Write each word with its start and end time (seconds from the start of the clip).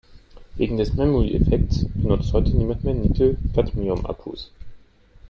Wegen 0.55 0.77
des 0.77 0.93
Memory-Effekts 0.95 1.85
benutzt 1.93 2.33
heute 2.33 2.49
niemand 2.57 2.83
mehr 2.83 2.95
Nickel-Cadmium-Akkus. 2.95 4.49